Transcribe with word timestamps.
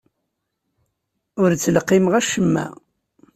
Ur 1.41 1.49
ttleqqimeɣ 1.53 2.13
acemma. 2.19 2.65